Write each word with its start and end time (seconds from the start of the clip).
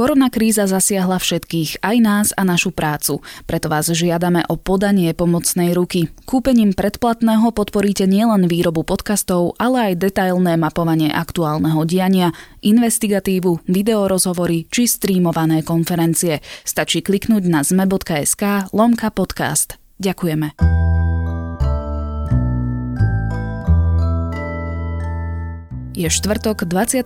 Koronakríza 0.00 0.64
zasiahla 0.64 1.20
všetkých, 1.20 1.84
aj 1.84 1.96
nás 2.00 2.28
a 2.32 2.40
našu 2.40 2.72
prácu. 2.72 3.20
Preto 3.44 3.68
vás 3.68 3.84
žiadame 3.92 4.48
o 4.48 4.56
podanie 4.56 5.12
pomocnej 5.12 5.76
ruky. 5.76 6.08
Kúpením 6.24 6.72
predplatného 6.72 7.52
podporíte 7.52 8.08
nielen 8.08 8.48
výrobu 8.48 8.80
podcastov, 8.80 9.60
ale 9.60 9.92
aj 9.92 10.00
detailné 10.00 10.56
mapovanie 10.56 11.12
aktuálneho 11.12 11.84
diania, 11.84 12.32
investigatívu, 12.64 13.68
videorozhovory 13.68 14.72
či 14.72 14.88
streamované 14.88 15.60
konferencie. 15.60 16.40
Stačí 16.64 17.04
kliknúť 17.04 17.44
na 17.44 17.60
zme.sk 17.60 18.72
lomka 18.72 19.12
podcast. 19.12 19.76
Ďakujeme. 20.00 20.56
Je 25.90 26.06
štvrtok 26.06 26.70
23. 26.70 27.02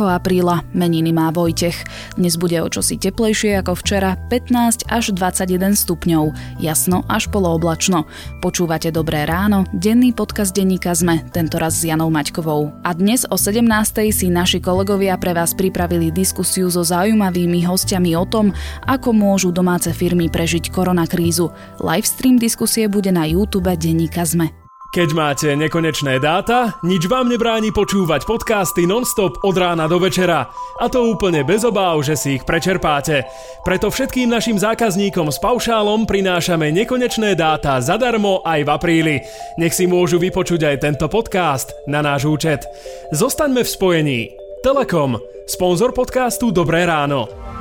apríla, 0.00 0.64
meniny 0.72 1.12
má 1.12 1.28
Vojtech. 1.28 1.84
Dnes 2.16 2.40
bude 2.40 2.56
o 2.64 2.72
čosi 2.72 2.96
teplejšie 2.96 3.60
ako 3.60 3.76
včera, 3.76 4.16
15 4.32 4.88
až 4.88 5.12
21 5.12 5.76
stupňov, 5.76 6.32
jasno 6.56 7.04
až 7.04 7.28
polooblačno. 7.28 8.08
Počúvate 8.40 8.88
Dobré 8.88 9.28
ráno, 9.28 9.68
denný 9.76 10.16
podcast 10.16 10.56
denníka 10.56 10.96
ZME, 10.96 11.28
tento 11.36 11.60
raz 11.60 11.76
s 11.76 11.84
Janou 11.84 12.08
Maťkovou. 12.08 12.72
A 12.80 12.96
dnes 12.96 13.28
o 13.28 13.36
17. 13.36 13.60
si 14.08 14.32
naši 14.32 14.56
kolegovia 14.56 15.20
pre 15.20 15.36
vás 15.36 15.52
pripravili 15.52 16.08
diskusiu 16.08 16.72
so 16.72 16.80
zaujímavými 16.80 17.60
hostiami 17.68 18.16
o 18.16 18.24
tom, 18.24 18.56
ako 18.88 19.12
môžu 19.12 19.52
domáce 19.52 19.92
firmy 19.92 20.32
prežiť 20.32 20.72
koronakrízu. 20.72 21.52
Livestream 21.76 22.40
diskusie 22.40 22.88
bude 22.88 23.12
na 23.12 23.28
YouTube 23.28 23.68
denníka 23.76 24.24
ZME. 24.24 24.63
Keď 24.94 25.10
máte 25.10 25.50
nekonečné 25.58 26.22
dáta, 26.22 26.78
nič 26.86 27.10
vám 27.10 27.26
nebráni 27.26 27.74
počúvať 27.74 28.30
podcasty 28.30 28.86
nonstop 28.86 29.42
od 29.42 29.58
rána 29.58 29.90
do 29.90 29.98
večera. 29.98 30.46
A 30.78 30.86
to 30.86 31.10
úplne 31.10 31.42
bez 31.42 31.66
obáv, 31.66 31.98
že 32.06 32.14
si 32.14 32.38
ich 32.38 32.46
prečerpáte. 32.46 33.26
Preto 33.66 33.90
všetkým 33.90 34.30
našim 34.30 34.54
zákazníkom 34.54 35.34
s 35.34 35.42
paušálom 35.42 36.06
prinášame 36.06 36.70
nekonečné 36.70 37.34
dáta 37.34 37.82
zadarmo 37.82 38.46
aj 38.46 38.60
v 38.62 38.70
apríli. 38.70 39.16
Nech 39.58 39.74
si 39.74 39.90
môžu 39.90 40.22
vypočuť 40.22 40.62
aj 40.62 40.76
tento 40.86 41.10
podcast 41.10 41.74
na 41.90 41.98
náš 41.98 42.30
účet. 42.30 42.62
Zostaňme 43.10 43.66
v 43.66 43.72
spojení. 43.74 44.20
Telekom, 44.62 45.18
sponzor 45.50 45.90
podcastu 45.90 46.54
Dobré 46.54 46.86
ráno. 46.86 47.53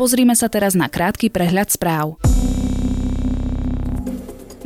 Pozrime 0.00 0.32
sa 0.32 0.48
teraz 0.48 0.72
na 0.72 0.88
krátky 0.88 1.28
prehľad 1.28 1.68
správ. 1.76 2.29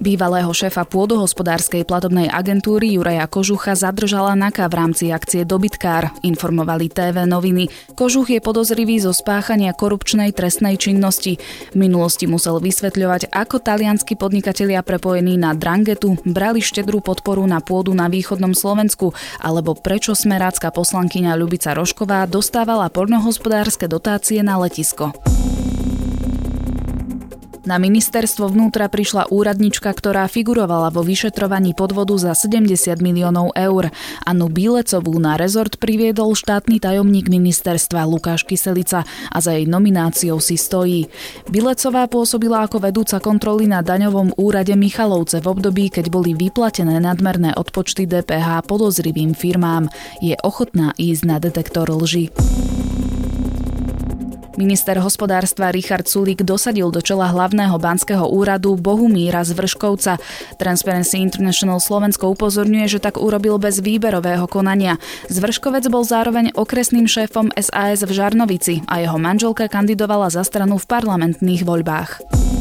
Bývalého 0.04 0.52
šéfa 0.52 0.84
pôdohospodárskej 0.84 1.88
platobnej 1.88 2.28
agentúry 2.28 2.92
Juraja 2.92 3.24
Kožucha 3.24 3.72
zadržala 3.72 4.36
NAKA 4.36 4.68
v 4.68 4.74
rámci 4.76 5.04
akcie 5.08 5.48
Dobytkár, 5.48 6.12
informovali 6.20 6.92
TV 6.92 7.24
noviny. 7.24 7.72
Kožuch 7.96 8.28
je 8.28 8.36
podozrivý 8.44 9.00
zo 9.00 9.16
spáchania 9.16 9.72
korupčnej 9.72 10.36
trestnej 10.36 10.76
činnosti. 10.76 11.40
V 11.72 11.76
minulosti 11.80 12.28
musel 12.28 12.60
vysvetľovať, 12.60 13.32
ako 13.32 13.64
talianskí 13.64 14.20
podnikatelia 14.20 14.84
prepojení 14.84 15.40
na 15.40 15.56
Drangetu 15.56 16.20
brali 16.28 16.60
štedrú 16.60 17.00
podporu 17.00 17.40
na 17.48 17.64
pôdu 17.64 17.96
na 17.96 18.12
východnom 18.12 18.52
Slovensku, 18.52 19.16
alebo 19.40 19.72
prečo 19.72 20.12
smerácka 20.12 20.68
poslankyňa 20.68 21.32
Ľubica 21.32 21.72
Rošková 21.72 22.28
dostávala 22.28 22.92
pornohospodárske 22.92 23.88
dotácie 23.88 24.44
na 24.44 24.60
letisko. 24.60 25.16
Na 27.64 27.80
ministerstvo 27.80 28.52
vnútra 28.52 28.92
prišla 28.92 29.32
úradnička, 29.32 29.88
ktorá 29.88 30.28
figurovala 30.28 30.92
vo 30.92 31.00
vyšetrovaní 31.00 31.72
podvodu 31.72 32.12
za 32.20 32.36
70 32.36 33.00
miliónov 33.00 33.56
eur. 33.56 33.88
Anu 34.28 34.52
Bílecovú 34.52 35.16
na 35.16 35.40
rezort 35.40 35.80
priviedol 35.80 36.36
štátny 36.36 36.76
tajomník 36.76 37.32
ministerstva 37.32 38.04
Lukáš 38.04 38.44
Kyselica 38.44 39.08
a 39.08 39.38
za 39.40 39.56
jej 39.56 39.64
nomináciou 39.64 40.44
si 40.44 40.60
stojí. 40.60 41.08
Bilecová 41.48 42.04
pôsobila 42.04 42.68
ako 42.68 42.84
vedúca 42.84 43.16
kontroly 43.16 43.64
na 43.64 43.80
daňovom 43.80 44.36
úrade 44.36 44.76
Michalovce 44.76 45.40
v 45.40 45.48
období, 45.48 45.88
keď 45.88 46.12
boli 46.12 46.36
vyplatené 46.36 47.00
nadmerné 47.00 47.56
odpočty 47.56 48.04
DPH 48.04 48.68
podozrivým 48.68 49.32
firmám. 49.32 49.88
Je 50.20 50.36
ochotná 50.44 50.92
ísť 51.00 51.22
na 51.24 51.40
detektor 51.40 51.88
lži. 51.88 52.28
Minister 54.54 54.94
hospodárstva 55.02 55.74
Richard 55.74 56.06
Sulík 56.06 56.46
dosadil 56.46 56.86
do 56.94 57.02
čela 57.02 57.26
hlavného 57.30 57.74
banského 57.74 58.22
úradu 58.30 58.78
Bohumíra 58.78 59.42
z 59.42 59.50
Vrškovca. 59.52 60.22
Transparency 60.56 61.18
International 61.18 61.82
Slovensko 61.82 62.30
upozorňuje, 62.32 62.86
že 62.86 63.02
tak 63.02 63.18
urobil 63.18 63.58
bez 63.58 63.82
výberového 63.82 64.46
konania. 64.46 65.02
Zvrškovec 65.26 65.90
bol 65.90 66.06
zároveň 66.06 66.54
okresným 66.54 67.10
šéfom 67.10 67.50
SAS 67.58 68.06
v 68.06 68.10
Žarnovici 68.14 68.86
a 68.86 69.02
jeho 69.02 69.18
manželka 69.18 69.66
kandidovala 69.66 70.30
za 70.30 70.46
stranu 70.46 70.78
v 70.78 70.86
parlamentných 70.86 71.66
voľbách. 71.66 72.53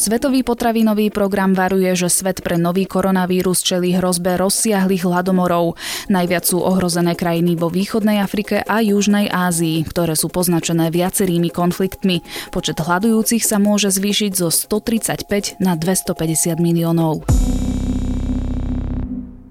Svetový 0.00 0.40
potravinový 0.40 1.12
program 1.12 1.52
varuje, 1.52 1.92
že 1.92 2.08
svet 2.08 2.40
pre 2.40 2.56
nový 2.56 2.88
koronavírus 2.88 3.60
čelí 3.60 3.92
hrozbe 4.00 4.40
rozsiahlých 4.40 5.04
hladomorov. 5.04 5.76
Najviac 6.08 6.48
sú 6.48 6.64
ohrozené 6.64 7.12
krajiny 7.12 7.52
vo 7.52 7.68
východnej 7.68 8.24
Afrike 8.24 8.64
a 8.64 8.80
južnej 8.80 9.28
Ázii, 9.28 9.84
ktoré 9.84 10.16
sú 10.16 10.32
poznačené 10.32 10.88
viacerými 10.88 11.52
konfliktmi. 11.52 12.24
Počet 12.48 12.80
hľadujúcich 12.80 13.44
sa 13.44 13.60
môže 13.60 13.92
zvýšiť 13.92 14.40
zo 14.40 14.48
135 14.48 15.60
na 15.60 15.76
250 15.76 16.56
miliónov. 16.56 17.28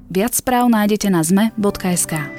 Viac 0.10 0.34
správ 0.34 0.66
nájdete 0.74 1.14
na 1.14 1.22
zme.sk. 1.22 2.39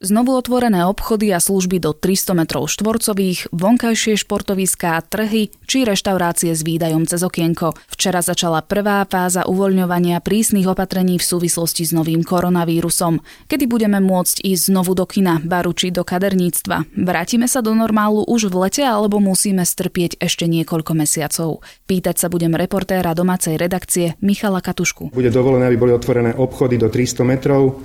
Znovu 0.00 0.32
otvorené 0.32 0.88
obchody 0.88 1.28
a 1.28 1.36
služby 1.36 1.76
do 1.76 1.92
300 1.92 2.32
metrov 2.32 2.72
štvorcových, 2.72 3.52
vonkajšie 3.52 4.16
športoviská, 4.16 4.96
trhy 5.04 5.52
či 5.68 5.84
reštaurácie 5.84 6.56
s 6.56 6.64
výdajom 6.64 7.04
cez 7.04 7.20
okienko. 7.20 7.76
Včera 7.84 8.24
začala 8.24 8.64
prvá 8.64 9.04
fáza 9.04 9.44
uvoľňovania 9.44 10.24
prísnych 10.24 10.64
opatrení 10.64 11.20
v 11.20 11.28
súvislosti 11.28 11.84
s 11.84 11.92
novým 11.92 12.24
koronavírusom. 12.24 13.20
Kedy 13.44 13.68
budeme 13.68 14.00
môcť 14.00 14.40
ísť 14.40 14.72
znovu 14.72 14.96
do 14.96 15.04
kina, 15.04 15.36
baru 15.36 15.76
či 15.76 15.92
do 15.92 16.00
kaderníctva? 16.00 16.96
Vrátime 16.96 17.44
sa 17.44 17.60
do 17.60 17.76
normálu 17.76 18.24
už 18.24 18.48
v 18.48 18.56
lete 18.56 18.80
alebo 18.80 19.20
musíme 19.20 19.68
strpieť 19.68 20.16
ešte 20.16 20.48
niekoľko 20.48 20.96
mesiacov? 20.96 21.60
Pýtať 21.84 22.16
sa 22.24 22.32
budem 22.32 22.56
reportéra 22.56 23.12
domácej 23.12 23.60
redakcie 23.60 24.16
Michala 24.24 24.64
Katušku. 24.64 25.12
Bude 25.12 25.28
dovolené, 25.28 25.68
aby 25.68 25.76
boli 25.76 25.92
otvorené 25.92 26.32
obchody 26.32 26.80
do 26.80 26.88
300 26.88 27.20
metrov 27.28 27.84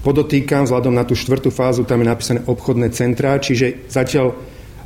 Podotýkam, 0.00 0.64
vzhľadom 0.64 0.96
na 0.96 1.04
tú 1.04 1.12
štvrtú 1.12 1.52
fázu, 1.52 1.84
tam 1.84 2.00
je 2.00 2.08
napísané 2.08 2.40
obchodné 2.48 2.88
centrá, 2.96 3.36
čiže 3.36 3.84
zatiaľ 3.92 4.32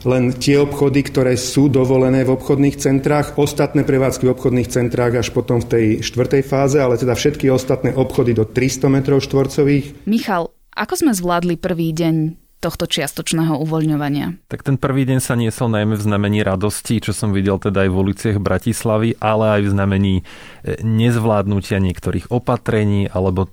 len 0.05 0.37
tie 0.37 0.61
obchody, 0.61 1.01
ktoré 1.01 1.39
sú 1.39 1.73
dovolené 1.73 2.27
v 2.27 2.35
obchodných 2.35 2.77
centrách, 2.77 3.41
ostatné 3.41 3.87
prevádzky 3.87 4.27
v 4.29 4.35
obchodných 4.37 4.69
centrách 4.69 5.25
až 5.25 5.29
potom 5.33 5.65
v 5.65 5.71
tej 5.71 5.85
štvrtej 6.05 6.43
fáze, 6.45 6.77
ale 6.77 7.01
teda 7.01 7.17
všetky 7.17 7.49
ostatné 7.49 7.97
obchody 7.97 8.37
do 8.37 8.45
300 8.45 8.91
metrov 8.93 9.25
štvorcových. 9.25 10.05
Michal, 10.05 10.53
ako 10.77 10.95
sme 10.99 11.13
zvládli 11.17 11.57
prvý 11.57 11.95
deň 11.97 12.37
tohto 12.59 12.89
čiastočného 12.89 13.61
uvoľňovania? 13.61 14.49
Tak 14.49 14.65
ten 14.65 14.81
prvý 14.81 15.05
deň 15.05 15.19
sa 15.21 15.37
niesol 15.37 15.69
najmä 15.69 16.01
v 16.01 16.05
znamení 16.05 16.41
radosti, 16.41 16.99
čo 16.99 17.13
som 17.13 17.31
videl 17.31 17.61
teda 17.61 17.85
aj 17.85 17.91
v 17.93 17.99
uliciach 18.01 18.39
Bratislavy, 18.41 19.21
ale 19.21 19.61
aj 19.61 19.63
v 19.63 19.73
znamení 19.73 20.15
e, 20.21 20.23
nezvládnutia 20.81 21.77
niektorých 21.79 22.33
opatrení 22.33 23.05
alebo 23.13 23.53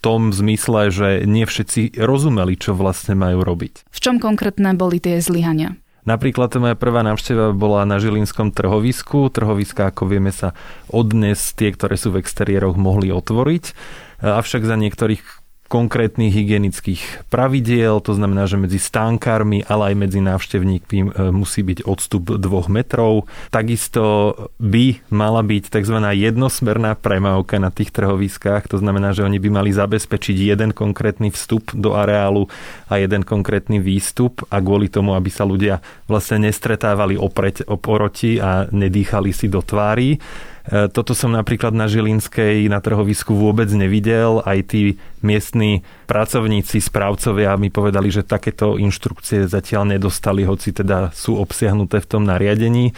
tom 0.00 0.30
zmysle, 0.30 0.92
že 0.92 1.08
nie 1.24 1.48
všetci 1.48 1.96
rozumeli, 1.98 2.56
čo 2.56 2.76
vlastne 2.76 3.16
majú 3.16 3.42
robiť. 3.42 3.88
V 3.90 3.98
čom 3.98 4.16
konkrétne 4.22 4.76
boli 4.76 5.00
tie 5.00 5.18
zlyhania? 5.18 5.76
Napríklad 6.06 6.54
moja 6.62 6.78
prvá 6.78 7.02
návšteva 7.02 7.50
bola 7.50 7.82
na 7.82 7.98
Žilinskom 7.98 8.54
trhovisku. 8.54 9.26
Trhoviska, 9.26 9.90
ako 9.90 10.06
vieme, 10.06 10.30
sa 10.30 10.54
odnes 10.86 11.50
tie, 11.58 11.74
ktoré 11.74 11.98
sú 11.98 12.14
v 12.14 12.22
exteriéroch, 12.22 12.78
mohli 12.78 13.10
otvoriť. 13.10 13.74
Avšak 14.22 14.62
za 14.62 14.78
niektorých 14.78 15.45
konkrétnych 15.66 16.30
hygienických 16.30 17.26
pravidiel, 17.26 17.98
to 17.98 18.14
znamená, 18.14 18.46
že 18.46 18.60
medzi 18.60 18.78
stánkármi, 18.78 19.66
ale 19.66 19.92
aj 19.92 19.94
medzi 19.98 20.20
návštevníkmi 20.22 20.98
e, 21.02 21.08
musí 21.34 21.66
byť 21.66 21.84
odstup 21.84 22.38
dvoch 22.38 22.70
metrov. 22.70 23.26
Takisto 23.50 24.34
by 24.62 25.02
mala 25.10 25.42
byť 25.42 25.70
tzv. 25.70 25.98
jednosmerná 25.98 26.94
premávka 26.94 27.58
na 27.58 27.74
tých 27.74 27.90
trhoviskách, 27.90 28.70
to 28.70 28.78
znamená, 28.78 29.10
že 29.10 29.26
oni 29.26 29.42
by 29.42 29.48
mali 29.50 29.70
zabezpečiť 29.74 30.36
jeden 30.54 30.70
konkrétny 30.70 31.34
vstup 31.34 31.74
do 31.74 31.98
areálu 31.98 32.46
a 32.86 33.02
jeden 33.02 33.26
konkrétny 33.26 33.82
výstup 33.82 34.46
a 34.48 34.62
kvôli 34.62 34.86
tomu, 34.86 35.18
aby 35.18 35.30
sa 35.30 35.42
ľudia 35.42 35.82
vlastne 36.06 36.46
nestretávali 36.46 37.18
opreť, 37.18 37.66
oporoti 37.66 38.38
a 38.38 38.70
nedýchali 38.70 39.30
si 39.34 39.50
do 39.50 39.60
tvári. 39.60 40.18
Toto 40.66 41.14
som 41.14 41.30
napríklad 41.30 41.70
na 41.70 41.86
Žilinskej 41.86 42.66
na 42.66 42.82
trhovisku 42.82 43.30
vôbec 43.38 43.70
nevidel. 43.70 44.42
Aj 44.42 44.58
tí 44.66 44.98
miestni 45.22 45.86
pracovníci, 46.10 46.82
správcovia 46.82 47.54
mi 47.54 47.70
povedali, 47.70 48.10
že 48.10 48.26
takéto 48.26 48.74
inštrukcie 48.74 49.46
zatiaľ 49.46 49.94
nedostali, 49.94 50.42
hoci 50.42 50.74
teda 50.74 51.14
sú 51.14 51.38
obsiahnuté 51.38 52.02
v 52.02 52.10
tom 52.10 52.26
nariadení. 52.26 52.90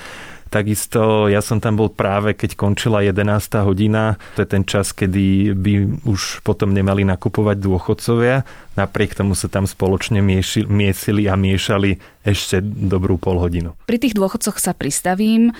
Takisto 0.49 1.29
ja 1.29 1.45
som 1.45 1.61
tam 1.61 1.77
bol 1.77 1.93
práve, 1.93 2.33
keď 2.33 2.57
končila 2.57 3.05
11. 3.05 3.21
hodina. 3.69 4.17
To 4.33 4.41
je 4.41 4.49
ten 4.49 4.65
čas, 4.65 4.97
kedy 4.97 5.53
by 5.53 5.73
už 6.09 6.41
potom 6.41 6.73
nemali 6.73 7.05
nakupovať 7.05 7.61
dôchodcovia. 7.61 8.49
Napriek 8.73 9.13
tomu 9.13 9.37
sa 9.37 9.53
tam 9.53 9.69
spoločne 9.69 10.25
miesili 10.25 11.29
a 11.29 11.37
miešali 11.37 12.01
ešte 12.25 12.65
dobrú 12.65 13.21
pol 13.21 13.37
hodinu. 13.45 13.77
Pri 13.85 14.01
tých 14.01 14.17
dôchodcoch 14.17 14.57
sa 14.57 14.73
pristavím. 14.73 15.53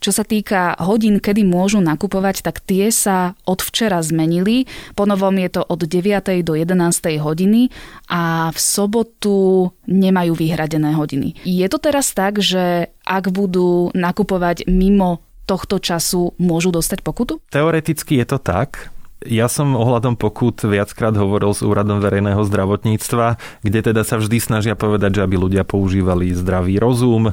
Čo 0.00 0.10
sa 0.12 0.24
týka 0.24 0.76
hodín, 0.80 1.18
kedy 1.18 1.42
môžu 1.42 1.80
nakupovať, 1.80 2.44
tak 2.44 2.60
tie 2.62 2.92
sa 2.92 3.34
od 3.48 3.64
včera 3.64 4.00
zmenili. 4.04 4.68
Ponovom 4.94 5.34
je 5.40 5.48
to 5.56 5.62
od 5.64 5.80
9. 5.82 6.46
do 6.46 6.52
11. 6.54 7.20
hodiny 7.20 7.72
a 8.12 8.52
v 8.52 8.58
sobotu 8.58 9.70
nemajú 9.88 10.36
vyhradené 10.36 10.94
hodiny. 10.94 11.34
Je 11.42 11.66
to 11.66 11.80
teraz 11.80 12.12
tak, 12.12 12.38
že 12.38 12.92
ak 13.06 13.32
budú 13.32 13.90
nakupovať 13.96 14.68
mimo 14.68 15.24
tohto 15.46 15.78
času, 15.78 16.34
môžu 16.42 16.74
dostať 16.74 17.06
pokutu? 17.06 17.38
Teoreticky 17.54 18.18
je 18.18 18.26
to 18.26 18.38
tak, 18.42 18.90
ja 19.24 19.48
som 19.48 19.72
ohľadom 19.72 20.20
pokut 20.20 20.60
viackrát 20.60 21.16
hovoril 21.16 21.56
s 21.56 21.64
úradom 21.64 22.04
verejného 22.04 22.44
zdravotníctva, 22.44 23.40
kde 23.64 23.80
teda 23.80 24.04
sa 24.04 24.20
vždy 24.20 24.36
snažia 24.36 24.76
povedať, 24.76 25.16
že 25.16 25.24
aby 25.24 25.40
ľudia 25.40 25.64
používali 25.64 26.36
zdravý 26.36 26.76
rozum, 26.76 27.32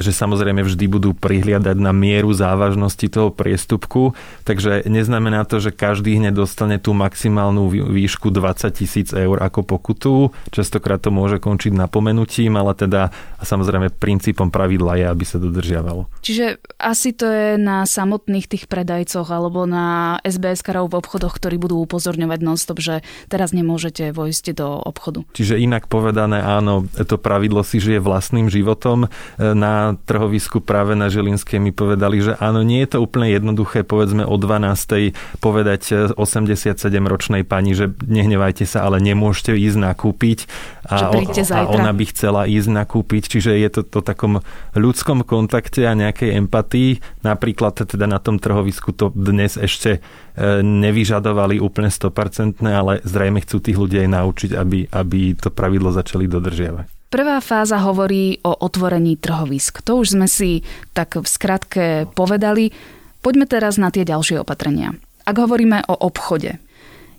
že 0.00 0.16
samozrejme 0.16 0.64
vždy 0.64 0.84
budú 0.88 1.12
prihliadať 1.12 1.76
na 1.76 1.92
mieru 1.92 2.32
závažnosti 2.32 3.04
toho 3.12 3.28
priestupku, 3.28 4.16
takže 4.48 4.88
neznamená 4.88 5.44
to, 5.44 5.60
že 5.60 5.76
každý 5.76 6.16
hneď 6.16 6.40
dostane 6.40 6.80
tú 6.80 6.96
maximálnu 6.96 7.68
výšku 7.68 8.32
20 8.32 8.72
tisíc 8.72 9.12
eur 9.12 9.44
ako 9.44 9.60
pokutu. 9.60 10.14
Častokrát 10.48 11.04
to 11.04 11.12
môže 11.12 11.36
končiť 11.36 11.76
napomenutím, 11.76 12.56
ale 12.56 12.72
teda 12.72 13.12
samozrejme 13.44 13.92
princípom 13.92 14.48
pravidla 14.48 15.04
je, 15.04 15.06
aby 15.12 15.24
sa 15.28 15.36
dodržiavalo. 15.36 16.08
Čiže 16.24 16.64
asi 16.80 17.12
to 17.12 17.28
je 17.28 17.60
na 17.60 17.84
samotných 17.84 18.48
tých 18.48 18.64
predajcoch 18.72 19.28
alebo 19.28 19.68
na 19.68 20.16
SBS-karov 20.24 20.93
v 20.94 21.02
obchodoch, 21.02 21.34
ktorí 21.34 21.58
budú 21.58 21.82
upozorňovať 21.82 22.40
nonstop, 22.46 22.78
že 22.78 23.02
teraz 23.26 23.50
nemôžete 23.50 24.14
vojsť 24.14 24.54
do 24.54 24.78
obchodu. 24.78 25.26
Čiže 25.34 25.58
inak 25.58 25.90
povedané, 25.90 26.38
áno, 26.38 26.86
to 26.94 27.18
pravidlo 27.18 27.66
si 27.66 27.82
žije 27.82 27.98
vlastným 27.98 28.46
životom. 28.46 29.10
Na 29.42 29.98
trhovisku 30.06 30.62
práve 30.62 30.94
na 30.94 31.10
Žilinskej 31.10 31.58
mi 31.58 31.74
povedali, 31.74 32.22
že 32.22 32.38
áno, 32.38 32.62
nie 32.62 32.78
je 32.86 32.94
to 32.94 32.98
úplne 33.02 33.26
jednoduché, 33.34 33.82
povedzme 33.82 34.22
o 34.22 34.36
12. 34.38 35.42
povedať 35.42 36.14
87-ročnej 36.14 37.42
pani, 37.42 37.74
že 37.74 37.90
nehnevajte 38.06 38.62
sa, 38.68 38.86
ale 38.86 39.02
nemôžete 39.02 39.58
ísť 39.58 39.78
nakúpiť 39.82 40.38
a, 40.84 41.08
a 41.08 41.60
ona 41.64 41.96
by 41.96 42.04
chcela 42.12 42.44
ísť 42.44 42.68
nakúpiť. 42.68 43.22
Čiže 43.32 43.56
je 43.56 43.68
to 43.72 43.80
to 43.82 44.04
takom 44.04 44.44
ľudskom 44.76 45.24
kontakte 45.24 45.88
a 45.88 45.96
nejakej 45.96 46.36
empatii. 46.44 47.00
Napríklad 47.24 47.80
teda 47.88 48.04
na 48.04 48.20
tom 48.20 48.36
trhovisku 48.36 48.92
to 48.92 49.08
dnes 49.16 49.56
ešte 49.56 49.98
e, 50.36 50.60
nevyžadovali 50.84 51.58
úplne 51.60 51.88
100%, 51.88 52.60
ale 52.68 53.00
zrejme 53.04 53.40
chcú 53.40 53.56
tých 53.64 53.78
ľudí 53.80 53.96
aj 54.04 54.10
naučiť, 54.12 54.50
aby, 54.52 54.92
aby 54.92 55.20
to 55.36 55.48
pravidlo 55.48 55.88
začali 55.90 56.28
dodržiavať. 56.28 57.08
Prvá 57.14 57.38
fáza 57.38 57.78
hovorí 57.78 58.42
o 58.42 58.50
otvorení 58.58 59.14
trhovisk. 59.14 59.86
To 59.86 60.02
už 60.02 60.18
sme 60.18 60.26
si 60.26 60.66
tak 60.90 61.14
v 61.14 61.22
skratke 61.22 62.10
povedali. 62.10 62.74
Poďme 63.22 63.46
teraz 63.46 63.78
na 63.78 63.94
tie 63.94 64.02
ďalšie 64.02 64.42
opatrenia. 64.42 64.98
Ak 65.22 65.38
hovoríme 65.38 65.86
o 65.88 65.94
obchode, 65.94 66.58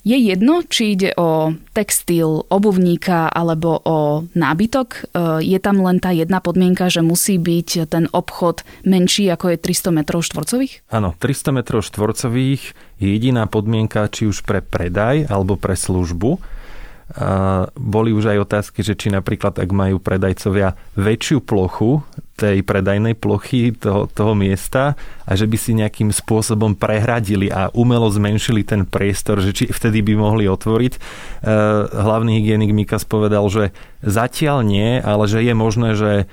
je 0.06 0.18
jedno, 0.22 0.62
či 0.62 0.94
ide 0.94 1.18
o 1.18 1.58
textil, 1.74 2.46
obuvníka 2.54 3.26
alebo 3.26 3.82
o 3.82 4.30
nábytok. 4.38 4.88
E, 4.94 5.00
je 5.42 5.58
tam 5.58 5.82
len 5.82 5.98
tá 5.98 6.14
jedna 6.14 6.38
podmienka, 6.40 6.94
že 6.94 7.02
musí 7.02 7.42
byť 7.42 7.90
ten 7.90 8.06
obchod 8.14 8.62
menší 8.86 9.28
ako 9.34 9.58
je 9.58 9.58
300 9.58 9.98
metrov 9.98 10.22
štvorcových? 10.22 10.86
Áno, 10.94 11.18
300 11.18 11.58
metrov 11.58 11.82
štvorcových 11.82 12.78
je 13.02 13.08
jediná 13.18 13.50
podmienka 13.50 14.06
či 14.14 14.30
už 14.30 14.46
pre 14.46 14.62
predaj 14.62 15.26
alebo 15.26 15.58
pre 15.58 15.74
službu. 15.74 16.38
A 17.06 17.70
boli 17.78 18.10
už 18.10 18.34
aj 18.34 18.50
otázky, 18.50 18.82
že 18.82 18.98
či 18.98 19.14
napríklad 19.14 19.62
ak 19.62 19.70
majú 19.70 20.02
predajcovia 20.02 20.74
väčšiu 20.98 21.38
plochu 21.42 22.02
tej 22.36 22.68
predajnej 22.68 23.16
plochy 23.16 23.72
toho, 23.72 24.12
toho 24.12 24.36
miesta 24.36 25.00
a 25.24 25.32
že 25.40 25.48
by 25.48 25.58
si 25.58 25.72
nejakým 25.72 26.12
spôsobom 26.12 26.76
prehradili 26.76 27.48
a 27.48 27.72
umelo 27.72 28.12
zmenšili 28.12 28.68
ten 28.68 28.84
priestor, 28.84 29.40
že 29.40 29.56
či 29.56 29.64
vtedy 29.72 30.04
by 30.04 30.14
mohli 30.20 30.44
otvoriť. 30.52 30.94
E, 30.96 31.00
hlavný 31.96 32.44
hygienik 32.44 32.76
Mikas 32.76 33.08
povedal, 33.08 33.48
že 33.48 33.72
zatiaľ 34.04 34.68
nie, 34.68 35.00
ale 35.00 35.32
že 35.32 35.48
je 35.48 35.54
možné, 35.56 35.90
že 35.96 36.12
e, 36.20 36.26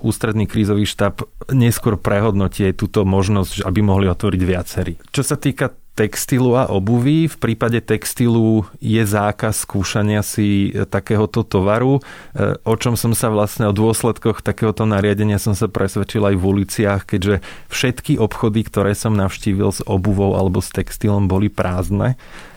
ústredný 0.00 0.48
krízový 0.48 0.88
štáb 0.88 1.20
neskôr 1.52 2.00
prehodnotie 2.00 2.72
túto 2.72 3.04
možnosť, 3.04 3.68
aby 3.68 3.84
mohli 3.84 4.08
otvoriť 4.08 4.42
viacerí. 4.42 4.96
Čo 5.12 5.22
sa 5.28 5.36
týka 5.36 5.76
textilu 5.98 6.54
a 6.54 6.70
obuvy. 6.70 7.26
V 7.26 7.36
prípade 7.42 7.82
textilu 7.82 8.62
je 8.78 9.02
zákaz 9.02 9.66
skúšania 9.66 10.22
si 10.22 10.70
takéhoto 10.86 11.42
tovaru, 11.42 11.98
e, 11.98 12.54
o 12.62 12.74
čom 12.78 12.94
som 12.94 13.18
sa 13.18 13.26
vlastne 13.34 13.66
o 13.66 13.74
dôsledkoch 13.74 14.46
takéhoto 14.46 14.86
nariadenia 14.86 15.42
som 15.42 15.58
sa 15.58 15.66
presvedčil 15.66 16.22
aj 16.22 16.36
v 16.38 16.44
uliciach, 16.46 17.02
keďže 17.02 17.42
všetky 17.66 18.14
obchody, 18.22 18.62
ktoré 18.62 18.94
som 18.94 19.18
navštívil 19.18 19.74
s 19.74 19.82
obuvou 19.82 20.38
alebo 20.38 20.62
s 20.62 20.70
textilom, 20.70 21.26
boli 21.26 21.50
prázdne 21.50 22.14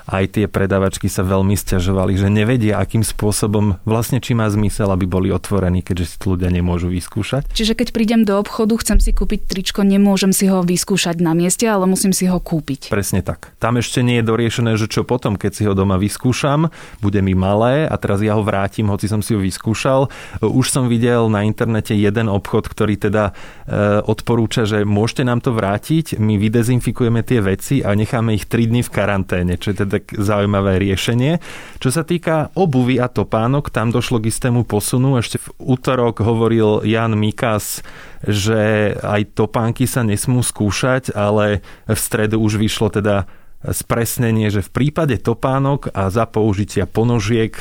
aj 0.07 0.39
tie 0.39 0.45
predavačky 0.49 1.11
sa 1.11 1.21
veľmi 1.25 1.53
stiažovali, 1.53 2.17
že 2.17 2.31
nevedia, 2.31 2.79
akým 2.81 3.03
spôsobom 3.05 3.81
vlastne 3.83 4.23
či 4.23 4.37
má 4.37 4.47
zmysel, 4.49 4.89
aby 4.89 5.05
boli 5.05 5.29
otvorení, 5.29 5.81
keďže 5.83 6.05
si 6.05 6.17
ľudia 6.23 6.49
nemôžu 6.53 6.89
vyskúšať. 6.89 7.51
Čiže 7.51 7.73
keď 7.75 7.87
prídem 7.91 8.21
do 8.23 8.37
obchodu, 8.37 8.77
chcem 8.79 9.01
si 9.01 9.11
kúpiť 9.11 9.49
tričko, 9.49 9.83
nemôžem 9.83 10.31
si 10.31 10.47
ho 10.47 10.61
vyskúšať 10.63 11.19
na 11.19 11.35
mieste, 11.35 11.67
ale 11.67 11.89
musím 11.89 12.15
si 12.15 12.29
ho 12.29 12.37
kúpiť. 12.39 12.93
Presne 12.93 13.25
tak. 13.25 13.51
Tam 13.57 13.75
ešte 13.75 14.05
nie 14.05 14.21
je 14.21 14.29
doriešené, 14.29 14.77
že 14.79 14.87
čo 14.87 15.03
potom, 15.03 15.35
keď 15.35 15.51
si 15.51 15.63
ho 15.67 15.73
doma 15.73 15.97
vyskúšam, 15.97 16.69
bude 17.01 17.19
mi 17.19 17.33
malé 17.33 17.89
a 17.89 17.95
teraz 17.97 18.21
ja 18.21 18.37
ho 18.37 18.43
vrátim, 18.45 18.87
hoci 18.87 19.09
som 19.09 19.19
si 19.19 19.35
ho 19.35 19.41
vyskúšal. 19.41 20.07
Už 20.39 20.69
som 20.69 20.87
videl 20.87 21.27
na 21.27 21.43
internete 21.43 21.97
jeden 21.97 22.29
obchod, 22.31 22.69
ktorý 22.69 22.95
teda 22.95 23.33
e, 23.67 24.01
odporúča, 24.05 24.63
že 24.69 24.87
môžete 24.87 25.27
nám 25.27 25.41
to 25.41 25.51
vrátiť, 25.51 26.21
my 26.21 26.37
vydezinfikujeme 26.37 27.25
tie 27.25 27.43
veci 27.43 27.75
a 27.81 27.91
necháme 27.97 28.37
ich 28.37 28.47
3 28.47 28.71
dní 28.71 28.81
v 28.85 28.93
karanténe, 28.93 29.57
čo 29.57 29.73
je 29.73 29.83
teda 29.83 29.90
tak 29.91 30.15
zaujímavé 30.15 30.79
riešenie. 30.79 31.43
Čo 31.83 31.91
sa 31.91 32.07
týka 32.07 32.47
obuvy 32.55 33.03
a 33.03 33.11
topánok, 33.11 33.67
tam 33.67 33.91
došlo 33.91 34.23
k 34.23 34.31
istému 34.31 34.63
posunu. 34.63 35.19
Ešte 35.19 35.43
v 35.43 35.75
útorok 35.75 36.23
hovoril 36.23 36.87
Jan 36.87 37.19
Mikas, 37.19 37.83
že 38.23 38.95
aj 39.03 39.35
topánky 39.35 39.83
sa 39.83 40.07
nesmú 40.07 40.39
skúšať, 40.39 41.11
ale 41.11 41.59
v 41.85 41.99
stredu 41.99 42.39
už 42.39 42.55
vyšlo 42.55 42.87
teda 42.89 43.27
spresnenie, 43.61 44.49
že 44.49 44.65
v 44.65 44.73
prípade 44.73 45.21
topánok 45.21 45.93
a 45.93 46.09
za 46.09 46.25
použitia 46.25 46.89
ponožiek 46.89 47.53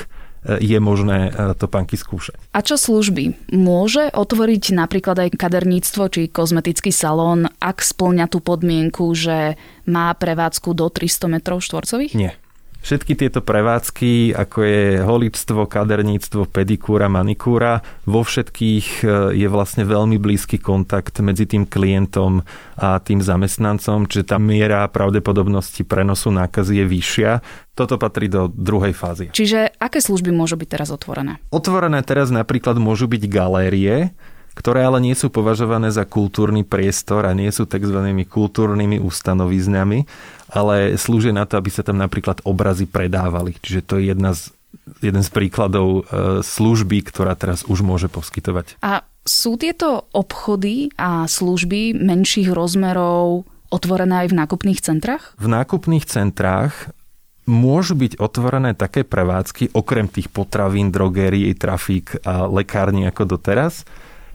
je 0.45 0.79
možné 0.81 1.29
e, 1.29 1.53
topánky 1.53 2.01
skúšať. 2.01 2.41
A 2.57 2.65
čo 2.65 2.81
služby? 2.81 3.53
Môže 3.53 4.09
otvoriť 4.09 4.73
napríklad 4.73 5.29
aj 5.29 5.37
kaderníctvo 5.37 6.03
či 6.09 6.23
kozmetický 6.33 6.89
salón, 6.89 7.53
ak 7.61 7.85
splňa 7.85 8.25
tú 8.33 8.41
podmienku, 8.41 9.13
že 9.13 9.61
má 9.85 10.09
prevádzku 10.17 10.73
do 10.73 10.89
300 10.89 11.29
metrov 11.29 11.61
štvorcových? 11.61 12.17
Nie. 12.17 12.40
Všetky 12.81 13.13
tieto 13.13 13.45
prevádzky, 13.45 14.33
ako 14.33 14.59
je 14.65 14.85
holičstvo, 15.05 15.69
kaderníctvo, 15.69 16.49
pedikúra, 16.49 17.13
manikúra, 17.13 17.85
vo 18.09 18.25
všetkých 18.25 19.05
e, 19.05 19.37
je 19.37 19.49
vlastne 19.53 19.85
veľmi 19.85 20.17
blízky 20.17 20.57
kontakt 20.57 21.21
medzi 21.21 21.45
tým 21.45 21.69
klientom 21.69 22.41
a 22.81 22.97
tým 23.05 23.21
zamestnancom, 23.21 24.09
čiže 24.09 24.33
tá 24.33 24.41
miera 24.41 24.89
pravdepodobnosti 24.89 25.85
prenosu 25.85 26.33
nákazy 26.33 26.81
je 26.81 26.85
vyššia. 26.89 27.31
Toto 27.77 28.01
patrí 28.01 28.33
do 28.33 28.49
druhej 28.49 28.97
fázy. 28.97 29.29
Čiže 29.29 29.77
aké 29.77 30.01
služby 30.01 30.33
môžu 30.33 30.57
byť 30.57 30.69
teraz 30.69 30.89
otvorené? 30.89 31.37
Otvorené 31.53 32.01
teraz 32.01 32.33
napríklad 32.33 32.81
môžu 32.81 33.13
byť 33.13 33.23
galérie, 33.29 34.17
ktoré 34.61 34.85
ale 34.85 35.01
nie 35.01 35.17
sú 35.17 35.33
považované 35.33 35.89
za 35.89 36.05
kultúrny 36.05 36.69
priestor 36.69 37.25
a 37.25 37.33
nie 37.33 37.49
sú 37.49 37.65
tzv. 37.65 37.97
kultúrnymi 38.29 39.01
ustanoviznami, 39.01 40.05
ale 40.53 41.01
slúžia 41.01 41.33
na 41.33 41.49
to, 41.49 41.57
aby 41.57 41.73
sa 41.73 41.81
tam 41.81 41.97
napríklad 41.97 42.45
obrazy 42.45 42.85
predávali. 42.85 43.57
Čiže 43.57 43.81
to 43.81 43.97
je 43.97 44.13
jedna 44.13 44.37
z, 44.37 44.53
jeden 45.01 45.25
z 45.25 45.31
príkladov 45.33 45.89
e, 45.89 46.03
služby, 46.45 47.09
ktorá 47.09 47.33
teraz 47.41 47.65
už 47.65 47.81
môže 47.81 48.13
poskytovať. 48.13 48.77
A 48.85 49.01
sú 49.25 49.57
tieto 49.57 50.05
obchody 50.13 50.93
a 51.01 51.25
služby 51.25 51.97
menších 51.97 52.53
rozmerov 52.53 53.49
otvorené 53.73 54.27
aj 54.27 54.29
v 54.29 54.39
nákupných 54.45 54.81
centrách? 54.85 55.33
V 55.41 55.49
nákupných 55.49 56.05
centrách 56.05 56.93
môžu 57.49 57.97
byť 57.97 58.21
otvorené 58.21 58.77
také 58.77 59.03
prevádzky, 59.03 59.73
okrem 59.73 60.07
tých 60.07 60.29
potravín, 60.29 60.93
drogérií, 60.93 61.51
trafík 61.57 62.23
a 62.23 62.47
lekární 62.47 63.09
ako 63.09 63.39
doteraz, 63.39 63.89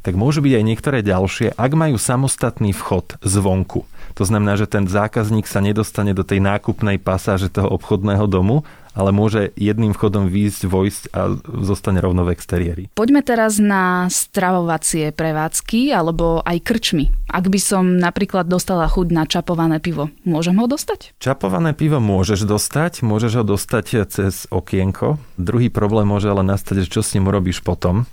tak 0.05 0.13
môžu 0.13 0.45
byť 0.45 0.53
aj 0.53 0.63
niektoré 0.69 1.01
ďalšie, 1.01 1.57
ak 1.57 1.71
majú 1.73 1.97
samostatný 1.97 2.77
vchod 2.77 3.17
zvonku. 3.25 3.89
To 4.15 4.23
znamená, 4.23 4.53
že 4.53 4.69
ten 4.69 4.85
zákazník 4.85 5.49
sa 5.49 5.65
nedostane 5.65 6.13
do 6.13 6.21
tej 6.21 6.45
nákupnej 6.45 7.01
pasáže 7.01 7.49
toho 7.49 7.73
obchodného 7.73 8.29
domu, 8.29 8.61
ale 8.95 9.11
môže 9.11 9.51
jedným 9.59 9.91
vchodom 9.91 10.31
výjsť, 10.31 10.61
vojsť 10.71 11.03
a 11.11 11.35
zostane 11.67 11.99
rovno 11.99 12.23
v 12.23 12.31
exteriéri. 12.31 12.83
Poďme 12.95 13.27
teraz 13.27 13.59
na 13.59 14.07
stravovacie 14.07 15.11
prevádzky 15.11 15.91
alebo 15.91 16.39
aj 16.47 16.63
krčmy. 16.63 17.11
Ak 17.27 17.51
by 17.51 17.59
som 17.59 17.99
napríklad 17.99 18.47
dostala 18.47 18.87
chuť 18.87 19.07
na 19.11 19.27
čapované 19.27 19.83
pivo, 19.83 20.07
môžem 20.23 20.55
ho 20.55 20.65
dostať? 20.69 21.19
Čapované 21.19 21.75
pivo 21.75 21.99
môžeš 21.99 22.47
dostať, 22.47 23.03
môžeš 23.03 23.41
ho 23.41 23.43
dostať 23.43 23.85
cez 24.07 24.47
okienko. 24.47 25.19
Druhý 25.35 25.67
problém 25.67 26.07
môže 26.07 26.31
ale 26.31 26.47
nastať, 26.47 26.87
že 26.87 26.91
čo 26.95 27.01
s 27.03 27.11
ním 27.19 27.27
urobíš 27.27 27.59
potom 27.59 28.07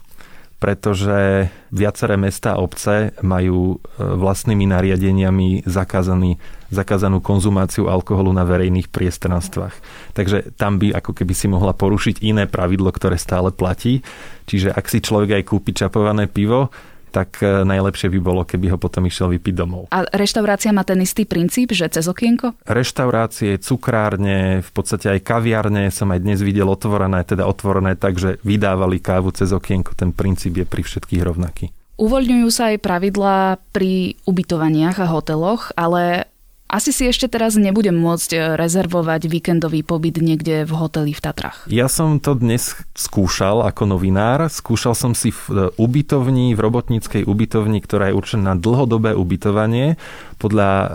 pretože 0.62 1.50
viaceré 1.74 2.14
mesta 2.14 2.54
a 2.54 2.62
obce 2.62 3.10
majú 3.18 3.82
e, 3.82 3.98
vlastnými 3.98 4.70
nariadeniami 4.70 5.66
zakázaný, 5.66 6.38
zakázanú 6.70 7.18
konzumáciu 7.18 7.90
alkoholu 7.90 8.30
na 8.30 8.46
verejných 8.46 8.86
priestranstvách. 8.86 9.74
Takže 10.14 10.54
tam 10.54 10.78
by 10.78 10.94
ako 10.94 11.18
keby 11.18 11.34
si 11.34 11.50
mohla 11.50 11.74
porušiť 11.74 12.22
iné 12.22 12.46
pravidlo, 12.46 12.94
ktoré 12.94 13.18
stále 13.18 13.50
platí. 13.50 14.06
Čiže 14.46 14.70
ak 14.70 14.86
si 14.86 15.02
človek 15.02 15.42
aj 15.42 15.50
kúpi 15.50 15.74
čapované 15.74 16.30
pivo, 16.30 16.70
tak 17.12 17.44
e, 17.44 17.68
najlepšie 17.68 18.08
by 18.08 18.18
bolo, 18.24 18.42
keby 18.48 18.72
ho 18.72 18.78
potom 18.80 19.04
išiel 19.04 19.28
vypiť 19.36 19.54
domov. 19.54 19.92
A 19.92 20.08
reštaurácia 20.08 20.72
má 20.72 20.80
ten 20.88 20.96
istý 21.04 21.28
princíp, 21.28 21.76
že 21.76 21.92
cez 21.92 22.08
okienko? 22.08 22.56
Reštaurácie, 22.64 23.60
cukrárne, 23.60 24.64
v 24.64 24.70
podstate 24.72 25.12
aj 25.12 25.20
kaviárne 25.20 25.92
som 25.92 26.08
aj 26.08 26.24
dnes 26.24 26.40
videl 26.40 26.72
otvorené, 26.72 27.20
teda 27.28 27.44
otvorené 27.44 28.00
tak, 28.00 28.16
že 28.16 28.40
vydávali 28.40 28.96
kávu 29.04 29.36
cez 29.36 29.52
okienko. 29.52 29.92
Ten 29.92 30.16
princíp 30.16 30.56
je 30.56 30.64
pri 30.64 30.80
všetkých 30.80 31.20
rovnaký. 31.20 31.68
Uvoľňujú 32.00 32.48
sa 32.48 32.72
aj 32.72 32.82
pravidlá 32.82 33.60
pri 33.70 34.16
ubytovaniach 34.24 34.96
a 34.96 35.06
hoteloch, 35.12 35.76
ale 35.76 36.31
asi 36.72 36.88
si 36.88 37.04
ešte 37.04 37.28
teraz 37.28 37.60
nebudem 37.60 37.92
môcť 37.92 38.30
e, 38.32 38.38
rezervovať 38.56 39.28
víkendový 39.28 39.84
pobyt 39.84 40.16
niekde 40.24 40.64
v 40.64 40.72
hoteli 40.72 41.12
v 41.12 41.20
Tatrach. 41.20 41.68
Ja 41.68 41.92
som 41.92 42.16
to 42.16 42.32
dnes 42.32 42.72
skúšal 42.96 43.60
ako 43.68 43.92
novinár. 43.92 44.48
Skúšal 44.48 44.96
som 44.96 45.12
si 45.12 45.36
v 45.36 45.42
e, 45.52 45.54
ubytovni, 45.76 46.56
v 46.56 46.60
robotníckej 46.64 47.28
ubytovni, 47.28 47.84
ktorá 47.84 48.08
je 48.08 48.16
určená 48.16 48.42
na 48.42 48.54
dlhodobé 48.56 49.12
ubytovanie 49.12 50.00
podľa 50.42 50.70
e, 50.70 50.86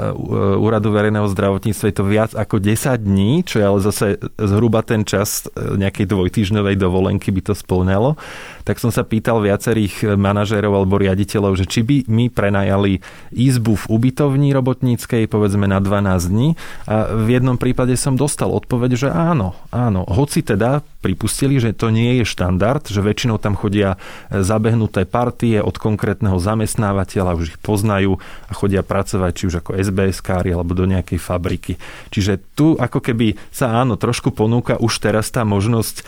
Úradu 0.59 0.91
verejného 0.91 1.31
zdravotníctva 1.31 1.85
je 1.87 1.95
to 1.95 2.03
viac 2.03 2.31
ako 2.35 2.59
10 2.59 2.99
dní, 2.99 3.47
čo 3.47 3.63
je 3.63 3.65
ale 3.65 3.79
zase 3.79 4.19
zhruba 4.35 4.83
ten 4.83 5.07
čas 5.07 5.47
e, 5.47 5.79
nejakej 5.79 6.03
dvojtýždňovej 6.11 6.75
dovolenky 6.75 7.31
by 7.31 7.41
to 7.47 7.53
splňalo. 7.55 8.19
Tak 8.67 8.83
som 8.83 8.91
sa 8.91 9.07
pýtal 9.07 9.39
viacerých 9.39 10.19
manažérov 10.19 10.83
alebo 10.83 10.99
riaditeľov, 10.99 11.55
že 11.55 11.63
či 11.63 11.87
by 11.87 12.11
mi 12.11 12.27
prenajali 12.27 12.99
izbu 13.31 13.79
v 13.79 13.85
ubytovni 13.87 14.51
robotníckej 14.51 15.31
povedzme 15.31 15.63
na 15.71 15.79
12 15.79 16.27
dní. 16.27 16.59
A 16.91 17.15
v 17.15 17.39
jednom 17.39 17.55
prípade 17.55 17.95
som 17.95 18.19
dostal 18.19 18.51
odpoveď, 18.51 18.91
že 18.99 19.07
áno, 19.07 19.55
áno. 19.71 20.03
Hoci 20.03 20.43
teda 20.43 20.83
pripustili, 20.97 21.61
že 21.61 21.77
to 21.77 21.93
nie 21.93 22.21
je 22.21 22.25
štandard, 22.25 22.81
že 22.89 23.05
väčšinou 23.05 23.37
tam 23.37 23.53
chodia 23.53 24.01
zabehnuté 24.33 25.05
partie 25.05 25.61
od 25.61 25.77
konkrétneho 25.77 26.41
zamestnávateľa, 26.41 27.37
už 27.37 27.55
ich 27.55 27.59
poznajú 27.61 28.17
a 28.49 28.53
chodia 28.57 28.81
pracovať 28.81 29.31
či 29.37 29.43
už 29.47 29.55
ako 29.61 29.77
SBS-kári 29.77 30.49
alebo 30.51 30.73
do 30.73 30.89
nejakej 30.89 31.21
fabriky. 31.21 31.77
Čiže 32.09 32.41
tu 32.57 32.73
ako 32.73 32.99
keby 32.99 33.37
sa 33.53 33.77
áno, 33.77 33.95
trošku 33.95 34.33
ponúka 34.33 34.75
už 34.81 34.97
teraz 34.97 35.29
tá 35.29 35.45
možnosť, 35.45 36.01
e, 36.01 36.03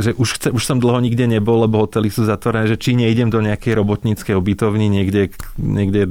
že 0.00 0.10
už, 0.16 0.28
chce, 0.40 0.48
už 0.48 0.62
som 0.64 0.80
dlho 0.80 1.04
nikde 1.04 1.28
nebol, 1.28 1.60
lebo 1.60 1.84
hotely 1.84 2.08
sú 2.08 2.24
zatvorené, 2.24 2.72
že 2.72 2.80
či 2.80 2.96
nejdem 2.96 3.28
do 3.28 3.44
nejakej 3.44 3.76
robotníckej 3.76 4.32
ubytovny 4.32 4.88
niekde, 4.88 5.36
niekde, 5.60 6.08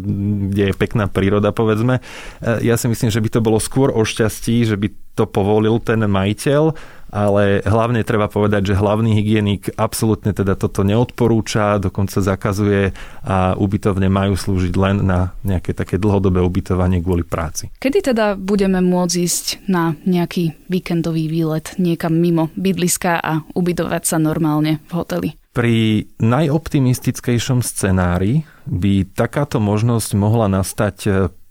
kde 0.53 0.63
je 0.71 0.73
pekná 0.77 1.09
príroda, 1.09 1.49
povedzme. 1.49 2.05
E, 2.39 2.61
ja 2.61 2.77
si 2.77 2.85
myslím, 2.85 3.09
že 3.09 3.19
by 3.19 3.29
to 3.33 3.39
bolo 3.41 3.57
skôr 3.57 3.89
o 3.89 4.05
šťastí, 4.05 4.61
že 4.69 4.77
by 4.77 4.87
to 5.19 5.27
povolil 5.27 5.83
ten 5.83 5.99
majiteľ, 6.07 6.71
ale 7.09 7.65
hlavne 7.65 8.05
treba 8.05 8.29
povedať, 8.29 8.73
že 8.73 8.79
hlavný 8.79 9.17
hygienik 9.17 9.73
absolútne 9.75 10.33
teda 10.33 10.53
toto 10.55 10.85
neodporúča, 10.85 11.81
dokonca 11.81 12.21
zakazuje 12.21 12.93
a 13.25 13.57
ubytovne 13.57 14.07
majú 14.07 14.37
slúžiť 14.37 14.73
len 14.77 15.05
na 15.05 15.33
nejaké 15.41 15.73
také 15.73 15.97
dlhodobé 15.97 16.41
ubytovanie 16.41 17.01
kvôli 17.01 17.25
práci. 17.25 17.73
Kedy 17.81 18.13
teda 18.13 18.37
budeme 18.37 18.79
môcť 18.81 19.15
ísť 19.19 19.45
na 19.67 19.97
nejaký 20.05 20.69
víkendový 20.69 21.27
výlet 21.27 21.73
niekam 21.81 22.13
mimo 22.13 22.53
bydliska 22.53 23.17
a 23.19 23.41
ubytovať 23.53 24.03
sa 24.05 24.17
normálne 24.21 24.81
v 24.87 24.91
hoteli? 24.93 25.29
Pri 25.49 26.05
najoptimistickejšom 26.21 27.65
scenári 27.65 28.45
by 28.69 29.09
takáto 29.17 29.57
možnosť 29.57 30.13
mohla 30.13 30.45
nastať 30.45 30.95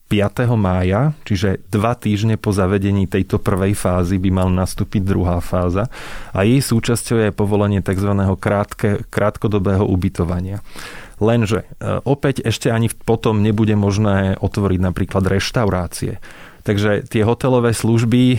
5. 0.08 0.48
mája, 0.56 1.12
čiže 1.28 1.60
dva 1.68 1.92
týždne 1.92 2.40
po 2.40 2.48
zavedení 2.48 3.04
tejto 3.04 3.36
prvej 3.36 3.76
fázy 3.76 4.16
by 4.16 4.30
mal 4.32 4.48
nastúpiť 4.48 5.04
druhá 5.04 5.36
fáza 5.44 5.92
a 6.32 6.48
jej 6.48 6.64
súčasťou 6.64 7.28
je 7.28 7.36
povolenie 7.36 7.84
tzv. 7.84 8.16
Krátke, 8.40 9.04
krátkodobého 9.12 9.84
ubytovania. 9.84 10.64
Lenže 11.20 11.68
e, 11.76 12.00
opäť 12.08 12.40
ešte 12.40 12.72
ani 12.72 12.88
potom 12.88 13.44
nebude 13.44 13.76
možné 13.76 14.40
otvoriť 14.40 14.80
napríklad 14.80 15.28
reštaurácie. 15.28 16.22
Takže 16.66 17.06
tie 17.06 17.22
hotelové 17.22 17.72
služby, 17.72 18.22
e, 18.34 18.38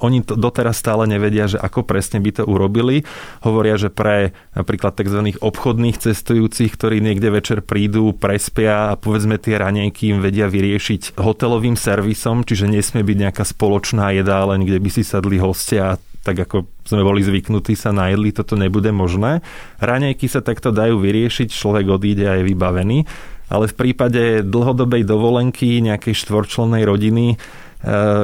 oni 0.00 0.24
to 0.24 0.34
doteraz 0.34 0.80
stále 0.80 1.04
nevedia, 1.04 1.46
že 1.46 1.60
ako 1.60 1.84
presne 1.84 2.18
by 2.18 2.30
to 2.40 2.44
urobili. 2.44 3.04
Hovoria, 3.44 3.76
že 3.76 3.92
pre 3.92 4.32
napríklad 4.56 4.96
tzv. 4.96 5.36
obchodných 5.38 6.00
cestujúcich, 6.00 6.74
ktorí 6.74 7.04
niekde 7.04 7.30
večer 7.30 7.60
prídu, 7.60 8.16
prespia 8.16 8.94
a 8.94 8.98
povedzme 8.98 9.36
tie 9.38 9.60
ranejky 9.60 10.16
im 10.16 10.18
vedia 10.24 10.48
vyriešiť 10.48 11.20
hotelovým 11.20 11.76
servisom, 11.76 12.42
čiže 12.42 12.70
nesmie 12.70 13.04
byť 13.04 13.16
nejaká 13.28 13.44
spoločná 13.44 14.14
jedáleň, 14.16 14.64
kde 14.66 14.78
by 14.80 14.90
si 14.90 15.02
sadli 15.06 15.38
hostia 15.38 15.94
a 15.94 16.00
tak 16.24 16.40
ako 16.48 16.64
sme 16.88 17.04
boli 17.04 17.20
zvyknutí 17.20 17.76
sa 17.76 17.92
najedli, 17.92 18.32
toto 18.32 18.56
nebude 18.56 18.88
možné. 18.88 19.44
Ranejky 19.76 20.24
sa 20.24 20.40
takto 20.40 20.72
dajú 20.72 20.96
vyriešiť, 20.96 21.52
človek 21.52 21.84
odíde 21.92 22.24
a 22.24 22.40
je 22.40 22.48
vybavený 22.48 23.04
ale 23.48 23.68
v 23.68 23.74
prípade 23.76 24.22
dlhodobej 24.44 25.04
dovolenky 25.04 25.80
nejakej 25.84 26.14
štvorčlennej 26.16 26.82
rodiny 26.84 27.26
e, 27.34 27.36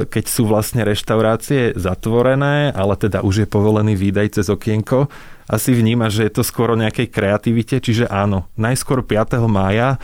keď 0.05 0.25
sú 0.25 0.49
vlastne 0.49 0.81
reštaurácie 0.85 1.77
zatvorené, 1.77 2.73
ale 2.73 2.93
teda 2.97 3.21
už 3.21 3.45
je 3.45 3.47
povolený 3.47 3.93
výdaj 3.97 4.41
cez 4.41 4.47
okienko, 4.49 5.11
asi 5.51 5.75
vníma, 5.75 6.07
že 6.07 6.31
je 6.31 6.31
to 6.31 6.43
skoro 6.47 6.79
nejakej 6.79 7.11
kreativite, 7.11 7.83
čiže 7.83 8.07
áno, 8.07 8.47
najskôr 8.55 9.03
5. 9.03 9.41
mája 9.51 9.99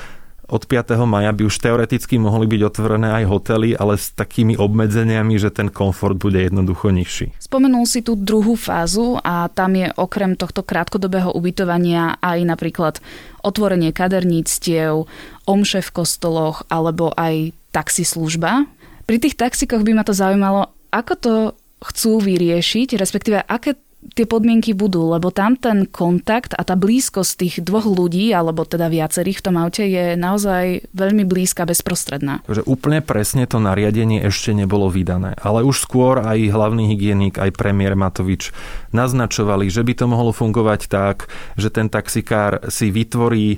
od 0.48 0.64
5. 0.64 0.96
maja 1.04 1.36
by 1.36 1.44
už 1.44 1.60
teoreticky 1.60 2.16
mohli 2.16 2.48
byť 2.48 2.62
otvorené 2.64 3.12
aj 3.20 3.24
hotely, 3.28 3.76
ale 3.76 4.00
s 4.00 4.16
takými 4.16 4.56
obmedzeniami, 4.56 5.36
že 5.36 5.52
ten 5.52 5.68
komfort 5.68 6.16
bude 6.16 6.40
jednoducho 6.40 6.92
nižší. 6.92 7.36
Spomenul 7.36 7.84
si 7.84 8.00
tú 8.00 8.16
druhú 8.16 8.56
fázu 8.56 9.20
a 9.20 9.52
tam 9.52 9.76
je 9.76 9.92
okrem 10.00 10.40
tohto 10.40 10.64
krátkodobého 10.64 11.36
ubytovania 11.36 12.16
aj 12.24 12.40
napríklad 12.48 13.04
otvorenie 13.44 13.92
kaderníctiev, 13.92 15.08
omše 15.44 15.80
v 15.84 15.94
kostoloch 15.94 16.64
alebo 16.72 17.12
aj 17.16 17.52
taxislužba. 17.76 18.68
Pri 19.08 19.18
tých 19.20 19.40
taxikoch 19.40 19.84
by 19.84 19.92
ma 19.96 20.04
to 20.04 20.16
zaujímalo, 20.16 20.72
ako 20.92 21.14
to 21.16 21.36
chcú 21.78 22.20
vyriešiť, 22.24 22.98
respektíve 22.98 23.44
aké 23.46 23.78
tie 24.14 24.26
podmienky 24.30 24.72
budú, 24.78 25.12
lebo 25.12 25.34
tam 25.34 25.58
ten 25.58 25.90
kontakt 25.90 26.54
a 26.56 26.62
tá 26.64 26.78
blízkosť 26.78 27.32
tých 27.36 27.56
dvoch 27.66 27.90
ľudí, 27.90 28.32
alebo 28.32 28.64
teda 28.64 28.88
viacerých 28.88 29.42
v 29.42 29.46
tom 29.46 29.56
aute 29.60 29.84
je 29.84 30.16
naozaj 30.16 30.88
veľmi 30.94 31.28
blízka, 31.28 31.68
bezprostredná. 31.68 32.46
Takže 32.48 32.64
úplne 32.70 33.04
presne 33.04 33.50
to 33.50 33.60
nariadenie 33.60 34.24
ešte 34.24 34.56
nebolo 34.56 34.88
vydané, 34.88 35.36
ale 35.42 35.66
už 35.66 35.84
skôr 35.84 36.22
aj 36.24 36.38
hlavný 36.54 36.94
hygienik, 36.94 37.42
aj 37.42 37.56
premiér 37.58 37.98
Matovič 37.98 38.56
naznačovali, 38.96 39.68
že 39.68 39.84
by 39.84 39.94
to 39.98 40.06
mohlo 40.08 40.32
fungovať 40.32 40.88
tak, 40.88 41.28
že 41.60 41.74
ten 41.74 41.92
taxikár 41.92 42.70
si 42.72 42.94
vytvorí 42.94 43.58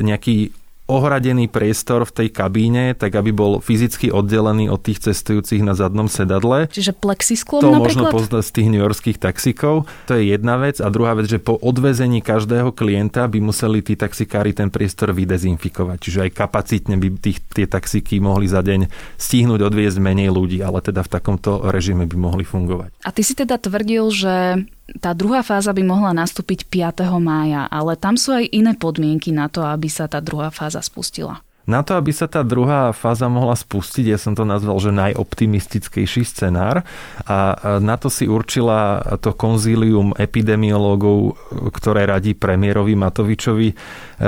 nejaký 0.00 0.61
ohradený 0.90 1.46
priestor 1.46 2.02
v 2.02 2.12
tej 2.12 2.28
kabíne, 2.34 2.92
tak 2.98 3.14
aby 3.14 3.30
bol 3.30 3.62
fyzicky 3.62 4.10
oddelený 4.10 4.66
od 4.68 4.82
tých 4.82 5.00
cestujúcich 5.10 5.62
na 5.62 5.78
zadnom 5.78 6.10
sedadle. 6.10 6.66
Čiže 6.68 6.92
plexisklom 6.98 7.62
To 7.62 7.70
napríklad? 7.70 7.86
možno 7.86 8.02
poznať 8.10 8.44
z 8.44 8.52
tých 8.52 8.68
newyorských 8.74 9.18
taxikov. 9.22 9.86
To 10.10 10.12
je 10.18 10.34
jedna 10.34 10.58
vec. 10.58 10.82
A 10.82 10.90
druhá 10.90 11.14
vec, 11.14 11.30
že 11.30 11.38
po 11.38 11.54
odvezení 11.56 12.20
každého 12.20 12.74
klienta 12.74 13.24
by 13.30 13.38
museli 13.38 13.80
tí 13.80 13.94
taxikári 13.94 14.52
ten 14.52 14.68
priestor 14.68 15.14
vydezinfikovať. 15.14 15.96
Čiže 16.02 16.18
aj 16.28 16.30
kapacitne 16.34 16.94
by 16.98 17.08
tých, 17.18 17.38
tie 17.54 17.64
taxiky 17.70 18.18
mohli 18.18 18.50
za 18.50 18.60
deň 18.60 18.90
stihnúť 19.16 19.62
odviezť 19.62 19.98
menej 20.02 20.34
ľudí, 20.34 20.60
ale 20.60 20.82
teda 20.82 21.06
v 21.06 21.10
takomto 21.10 21.62
režime 21.70 22.04
by 22.10 22.16
mohli 22.18 22.44
fungovať. 22.44 22.90
A 23.06 23.10
ty 23.14 23.22
si 23.22 23.38
teda 23.38 23.56
tvrdil, 23.56 24.10
že 24.10 24.66
tá 25.00 25.14
druhá 25.14 25.46
fáza 25.46 25.70
by 25.70 25.82
mohla 25.86 26.10
nastúpiť 26.12 26.66
5. 26.66 27.06
mája, 27.22 27.70
ale 27.70 27.94
tam 27.94 28.18
sú 28.18 28.34
aj 28.34 28.50
iné 28.50 28.74
podmienky 28.74 29.30
na 29.30 29.46
to, 29.46 29.62
aby 29.62 29.86
sa 29.86 30.10
tá 30.10 30.18
druhá 30.18 30.50
fáza 30.50 30.82
spustila. 30.82 31.40
Na 31.62 31.86
to, 31.86 31.94
aby 31.94 32.10
sa 32.10 32.26
tá 32.26 32.42
druhá 32.42 32.90
fáza 32.90 33.30
mohla 33.30 33.54
spustiť, 33.54 34.10
ja 34.10 34.18
som 34.18 34.34
to 34.34 34.42
nazval, 34.42 34.82
že 34.82 34.90
najoptimistickejší 34.90 36.26
scenár 36.26 36.82
a 37.22 37.54
na 37.78 37.94
to 37.94 38.10
si 38.10 38.26
určila 38.26 38.98
to 39.22 39.30
konzílium 39.30 40.10
epidemiológov, 40.18 41.38
ktoré 41.70 42.10
radí 42.10 42.34
premiérovi 42.34 42.98
Matovičovi 42.98 43.68
e, 43.70 43.74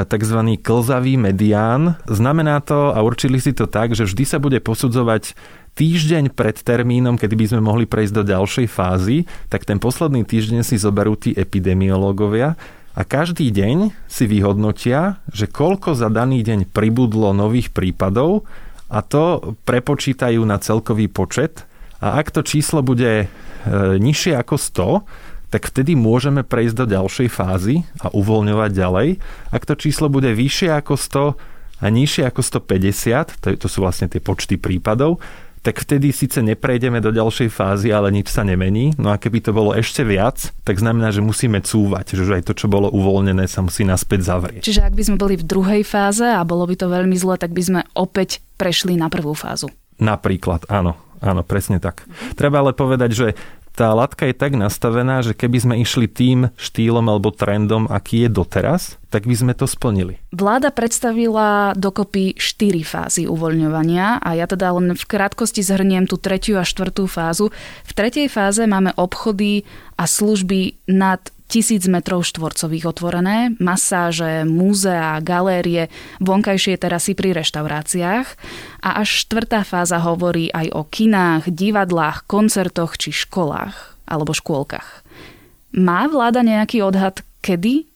tzv. 0.07 0.39
klzavý 0.63 1.19
medián. 1.19 1.99
Znamená 2.07 2.63
to, 2.63 2.95
a 2.95 3.03
určili 3.03 3.43
si 3.43 3.51
to 3.51 3.67
tak, 3.67 3.99
že 3.99 4.07
vždy 4.07 4.23
sa 4.23 4.39
bude 4.39 4.63
posudzovať 4.63 5.35
týždeň 5.75 6.31
pred 6.33 6.55
termínom, 6.55 7.19
kedy 7.19 7.35
by 7.35 7.47
sme 7.51 7.61
mohli 7.63 7.85
prejsť 7.85 8.15
do 8.15 8.25
ďalšej 8.25 8.67
fázy, 8.71 9.27
tak 9.51 9.67
ten 9.67 9.83
posledný 9.83 10.23
týždeň 10.23 10.63
si 10.63 10.79
zoberú 10.79 11.19
tí 11.19 11.35
epidemiológovia 11.35 12.55
a 12.95 13.03
každý 13.03 13.51
deň 13.51 13.91
si 14.07 14.25
vyhodnotia, 14.31 15.19
že 15.35 15.51
koľko 15.51 15.99
za 15.99 16.07
daný 16.07 16.47
deň 16.47 16.71
pribudlo 16.71 17.35
nových 17.35 17.75
prípadov 17.75 18.47
a 18.87 19.03
to 19.03 19.55
prepočítajú 19.67 20.39
na 20.47 20.63
celkový 20.63 21.11
počet 21.11 21.67
a 21.99 22.23
ak 22.23 22.31
to 22.31 22.47
číslo 22.47 22.87
bude 22.87 23.27
e, 23.27 23.27
nižšie 23.99 24.39
ako 24.39 24.55
100, 24.55 25.51
tak 25.51 25.71
vtedy 25.71 25.95
môžeme 25.95 26.43
prejsť 26.43 26.77
do 26.83 26.87
ďalšej 26.99 27.29
fázy 27.31 27.87
a 28.03 28.11
uvoľňovať 28.11 28.71
ďalej. 28.75 29.09
Ak 29.55 29.63
to 29.67 29.79
číslo 29.79 30.11
bude 30.11 30.31
vyššie 30.35 30.71
ako 30.75 30.95
100 30.99 31.83
a 31.83 31.87
nižšie 31.91 32.27
ako 32.27 32.43
150, 32.43 33.43
to, 33.43 33.49
to 33.59 33.67
sú 33.71 33.83
vlastne 33.83 34.11
tie 34.11 34.19
počty 34.19 34.59
prípadov, 34.59 35.23
tak 35.65 35.81
vtedy 35.81 36.13
síce 36.13 36.45
neprejdeme 36.45 37.01
do 37.01 37.09
ďalšej 37.09 37.49
fázy, 37.49 37.89
ale 37.89 38.13
nič 38.13 38.29
sa 38.29 38.45
nemení. 38.45 38.93
No 39.01 39.09
a 39.09 39.17
keby 39.17 39.41
to 39.41 39.57
bolo 39.57 39.73
ešte 39.73 40.05
viac, 40.05 40.53
tak 40.61 40.77
znamená, 40.77 41.09
že 41.09 41.25
musíme 41.25 41.65
cúvať, 41.65 42.21
že 42.21 42.29
aj 42.29 42.45
to, 42.45 42.53
čo 42.53 42.69
bolo 42.69 42.93
uvoľnené, 42.93 43.49
sa 43.49 43.65
musí 43.65 43.81
naspäť 43.89 44.29
zavrieť. 44.29 44.61
Čiže 44.61 44.85
ak 44.85 44.93
by 44.93 45.03
sme 45.09 45.17
boli 45.17 45.41
v 45.41 45.49
druhej 45.49 45.83
fáze 45.89 46.29
a 46.29 46.45
bolo 46.45 46.69
by 46.69 46.77
to 46.77 46.93
veľmi 46.93 47.17
zle, 47.17 47.41
tak 47.41 47.57
by 47.57 47.63
sme 47.65 47.81
opäť 47.97 48.45
prešli 48.61 49.01
na 49.01 49.09
prvú 49.09 49.33
fázu. 49.33 49.73
Napríklad, 49.97 50.69
áno. 50.69 51.01
Áno, 51.25 51.41
presne 51.41 51.81
tak. 51.81 52.05
Treba 52.37 52.61
ale 52.61 52.77
povedať, 52.77 53.11
že 53.17 53.27
tá 53.75 53.91
latka 53.91 54.31
je 54.31 54.39
tak 54.39 54.55
nastavená, 54.55 55.21
že 55.21 55.35
keby 55.35 55.59
sme 55.59 55.75
išli 55.83 56.07
tým 56.07 56.55
štýlom 56.55 57.11
alebo 57.11 57.35
trendom, 57.35 57.91
aký 57.91 58.25
je 58.25 58.31
doteraz, 58.31 59.03
tak 59.11 59.27
by 59.27 59.35
sme 59.35 59.53
to 59.53 59.67
splnili. 59.67 60.23
Vláda 60.31 60.71
predstavila 60.71 61.75
dokopy 61.75 62.39
štyri 62.39 62.87
fázy 62.87 63.27
uvoľňovania 63.27 64.23
a 64.23 64.31
ja 64.39 64.47
teda 64.47 64.71
len 64.79 64.95
v 64.95 65.05
krátkosti 65.05 65.67
zhrniem 65.67 66.07
tú 66.07 66.23
tretiu 66.23 66.63
a 66.63 66.65
štvrtú 66.65 67.11
fázu. 67.11 67.51
V 67.83 67.93
tretej 67.93 68.31
fáze 68.31 68.63
máme 68.63 68.95
obchody 68.95 69.67
a 69.99 70.07
služby 70.07 70.87
nad 70.87 71.35
tisíc 71.55 71.87
metrov 71.87 72.27
štvorcových 72.27 72.91
otvorené, 72.91 73.55
masáže, 73.63 74.43
múzea, 74.43 75.23
galérie, 75.23 75.87
vonkajšie 76.19 76.75
terasy 76.75 77.15
pri 77.15 77.31
reštauráciách. 77.39 78.27
A 78.83 78.99
až 78.99 79.23
štvrtá 79.23 79.63
fáza 79.63 80.03
hovorí 80.03 80.51
aj 80.51 80.75
o 80.75 80.83
kinách, 80.83 81.47
divadlách, 81.47 82.27
koncertoch 82.27 82.99
či 82.99 83.15
školách 83.15 83.95
alebo 84.11 84.35
škôlkach. 84.35 85.07
Má 85.75 86.07
vláda 86.07 86.47
nejaký 86.47 86.87
odhad, 86.87 87.27
kedy 87.43 87.91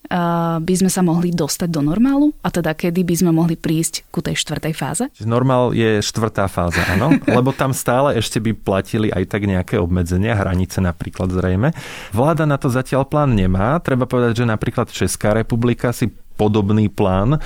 by 0.58 0.75
sme 0.75 0.88
sa 0.88 1.04
mohli 1.04 1.30
dostať 1.30 1.68
do 1.68 1.85
normálu? 1.85 2.32
A 2.40 2.49
teda 2.49 2.73
kedy 2.73 3.04
by 3.04 3.14
sme 3.14 3.30
mohli 3.30 3.54
prísť 3.54 4.08
ku 4.08 4.25
tej 4.25 4.40
štvrtej 4.40 4.75
fáze? 4.75 5.04
Normál 5.23 5.76
je 5.76 6.00
štvrtá 6.00 6.49
fáza, 6.49 6.80
áno. 6.88 7.12
Lebo 7.37 7.52
tam 7.52 7.76
stále 7.76 8.16
ešte 8.16 8.40
by 8.40 8.56
platili 8.56 9.12
aj 9.12 9.28
tak 9.28 9.44
nejaké 9.44 9.76
obmedzenia, 9.76 10.35
hranice 10.35 10.80
napríklad 10.80 11.28
zrejme. 11.30 11.76
Vláda 12.11 12.49
na 12.49 12.56
to 12.56 12.73
zatiaľ 12.73 13.04
plán 13.04 13.37
nemá. 13.37 13.76
Treba 13.85 14.08
povedať, 14.08 14.42
že 14.42 14.44
napríklad 14.49 14.88
Česká 14.88 15.37
republika 15.37 15.92
si 15.92 16.08
podobný 16.38 16.87
plán 16.87 17.37
e, 17.37 17.38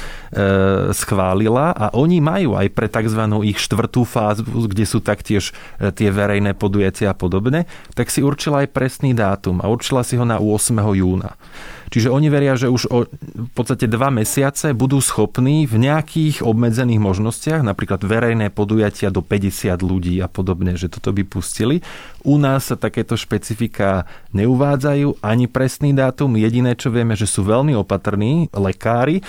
schválila 0.93 1.73
a 1.73 1.89
oni 1.97 2.21
majú 2.21 2.61
aj 2.61 2.69
pre 2.77 2.93
tzv. 2.93 3.23
ich 3.49 3.57
štvrtú 3.57 4.05
fázu, 4.05 4.45
kde 4.45 4.85
sú 4.85 5.01
taktiež 5.01 5.57
e, 5.81 5.89
tie 5.89 6.13
verejné 6.13 6.53
podujatia 6.53 7.11
a 7.11 7.17
podobne, 7.17 7.65
tak 7.97 8.13
si 8.13 8.21
určila 8.21 8.69
aj 8.69 8.77
presný 8.77 9.17
dátum 9.17 9.65
a 9.65 9.73
určila 9.73 10.05
si 10.05 10.21
ho 10.21 10.29
na 10.29 10.37
8. 10.37 10.77
júna. 10.93 11.33
Čiže 11.93 12.09
oni 12.09 12.33
veria, 12.33 12.57
že 12.57 12.73
už 12.73 12.89
o 12.89 13.05
v 13.33 13.51
podstate 13.53 13.85
dva 13.85 14.09
mesiace 14.09 14.73
budú 14.73 15.05
schopní 15.05 15.69
v 15.69 15.77
nejakých 15.77 16.41
obmedzených 16.41 17.05
možnostiach, 17.05 17.61
napríklad 17.61 18.01
verejné 18.01 18.49
podujatia 18.49 19.13
do 19.13 19.21
50 19.21 19.77
ľudí 19.85 20.17
a 20.25 20.29
podobne, 20.33 20.73
že 20.81 20.89
toto 20.89 21.13
by 21.13 21.21
pustili. 21.29 21.85
U 22.25 22.41
nás 22.41 22.73
sa 22.73 22.81
takéto 22.81 23.13
špecifika 23.13 24.09
neuvádzajú, 24.33 25.21
ani 25.21 25.47
presný 25.53 25.93
dátum. 25.93 26.33
Jediné, 26.41 26.73
čo 26.81 26.89
vieme, 26.89 27.13
že 27.13 27.29
sú 27.29 27.45
veľmi 27.45 27.77
opatrní 27.77 28.49
lekári 28.57 29.21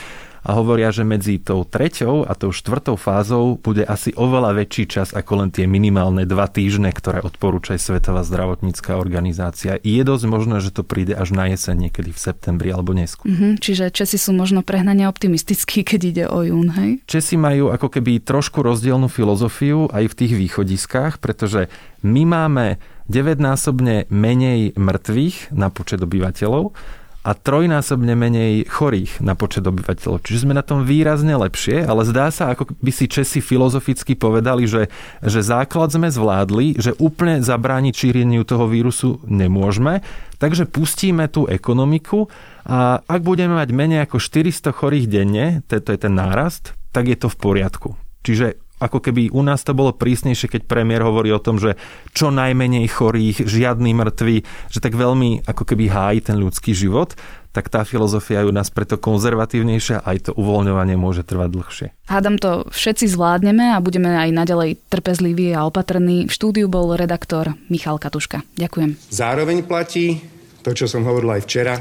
a 0.44 0.60
hovoria, 0.60 0.92
že 0.92 1.08
medzi 1.08 1.40
tou 1.40 1.64
treťou 1.64 2.28
a 2.28 2.36
tou 2.36 2.52
štvrtou 2.52 3.00
fázou 3.00 3.56
bude 3.56 3.88
asi 3.88 4.12
oveľa 4.14 4.60
väčší 4.60 4.84
čas 4.92 5.16
ako 5.16 5.40
len 5.40 5.50
tie 5.56 5.64
minimálne 5.64 6.28
dva 6.28 6.52
týždne, 6.52 6.92
ktoré 6.92 7.24
odporúča 7.24 7.80
Svetová 7.80 8.28
zdravotnícká 8.28 9.00
organizácia. 9.00 9.80
Je 9.82 10.04
dosť 10.04 10.26
možné, 10.28 10.60
že 10.60 10.76
to 10.76 10.84
príde 10.84 11.16
až 11.16 11.32
na 11.32 11.48
jeseň, 11.52 11.90
niekedy 11.90 12.12
v 12.12 12.20
septembri 12.20 12.70
alebo 12.72 12.92
neskôr. 12.92 13.28
Mm-hmm, 13.28 13.52
čiže 13.60 13.92
Česi 13.92 14.20
sú 14.20 14.36
možno 14.36 14.62
prehnane 14.62 15.08
optimistickí, 15.08 15.82
keď 15.90 16.02
ide 16.04 16.26
o 16.28 16.44
jún, 16.44 16.76
hej? 16.76 17.00
Česi 17.08 17.40
majú 17.40 17.72
ako 17.72 17.88
keby 17.88 18.20
trošku 18.24 18.60
rozdielnú 18.60 19.08
filozofiu 19.08 19.88
aj 19.92 20.12
v 20.12 20.18
tých 20.20 20.34
východiskách, 20.36 21.24
pretože 21.24 21.72
my 22.04 22.28
máme 22.28 22.66
9-násobne 23.08 24.08
menej 24.12 24.76
mŕtvych 24.76 25.56
na 25.56 25.68
počet 25.68 26.00
obyvateľov 26.04 26.76
a 27.24 27.32
trojnásobne 27.32 28.20
menej 28.20 28.68
chorých 28.68 29.24
na 29.24 29.32
počet 29.32 29.64
obyvateľov. 29.64 30.28
Čiže 30.28 30.44
sme 30.44 30.60
na 30.60 30.64
tom 30.64 30.84
výrazne 30.84 31.40
lepšie, 31.40 31.88
ale 31.88 32.04
zdá 32.04 32.28
sa, 32.36 32.52
ako 32.52 32.76
by 32.84 32.92
si 32.92 33.08
Česi 33.08 33.40
filozoficky 33.40 34.20
povedali, 34.20 34.68
že, 34.68 34.92
že 35.24 35.40
základ 35.40 35.96
sme 35.96 36.12
zvládli, 36.12 36.76
že 36.76 36.92
úplne 37.00 37.40
zabrániť 37.40 37.94
šíreniu 37.96 38.44
toho 38.44 38.68
vírusu 38.68 39.24
nemôžeme, 39.24 40.04
takže 40.36 40.68
pustíme 40.68 41.32
tú 41.32 41.48
ekonomiku 41.48 42.28
a 42.68 43.00
ak 43.00 43.22
budeme 43.24 43.56
mať 43.56 43.70
menej 43.72 44.04
ako 44.04 44.20
400 44.20 44.76
chorých 44.76 45.08
denne, 45.08 45.64
to 45.72 45.80
je 45.80 46.00
ten 46.00 46.12
nárast, 46.12 46.76
tak 46.92 47.08
je 47.08 47.16
to 47.16 47.32
v 47.32 47.40
poriadku. 47.40 47.90
Čiže 48.28 48.60
ako 48.84 49.00
keby 49.00 49.32
u 49.32 49.40
nás 49.40 49.64
to 49.64 49.72
bolo 49.72 49.96
prísnejšie, 49.96 50.52
keď 50.52 50.62
premiér 50.68 51.08
hovorí 51.08 51.32
o 51.32 51.40
tom, 51.40 51.56
že 51.56 51.80
čo 52.12 52.30
najmenej 52.36 52.92
chorých, 52.92 53.48
žiadny 53.48 53.96
mŕtvy, 53.96 54.44
že 54.44 54.80
tak 54.84 55.00
veľmi 55.00 55.48
ako 55.48 55.64
keby 55.64 55.88
hájí 55.88 56.20
ten 56.28 56.36
ľudský 56.36 56.76
život, 56.76 57.16
tak 57.54 57.70
tá 57.70 57.86
filozofia 57.86 58.42
je 58.42 58.50
u 58.50 58.54
nás 58.54 58.74
preto 58.74 58.98
konzervatívnejšia 58.98 60.02
a 60.02 60.18
aj 60.18 60.18
to 60.28 60.32
uvoľňovanie 60.34 60.98
môže 60.98 61.22
trvať 61.22 61.50
dlhšie. 61.54 61.88
Hádam 62.10 62.42
to 62.42 62.66
všetci 62.74 63.06
zvládneme 63.14 63.78
a 63.78 63.80
budeme 63.80 64.10
aj 64.10 64.34
naďalej 64.34 64.82
trpezliví 64.90 65.54
a 65.54 65.70
opatrní. 65.70 66.26
V 66.26 66.34
štúdiu 66.34 66.66
bol 66.66 66.98
redaktor 66.98 67.54
Michal 67.70 68.02
Katuška. 68.02 68.42
Ďakujem. 68.58 68.98
Zároveň 69.14 69.70
platí 69.70 70.18
to, 70.66 70.74
čo 70.74 70.90
som 70.90 71.06
hovoril 71.06 71.38
aj 71.38 71.46
včera. 71.46 71.78